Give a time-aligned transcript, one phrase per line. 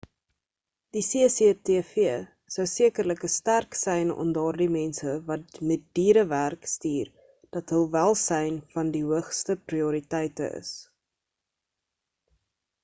[0.95, 2.05] die cctv
[2.53, 7.11] sou sekerlik 'n sterk sein aan daardie mense wat met diere werk stuur
[7.57, 10.73] dat hul welsyn van die hoogste prioriteite is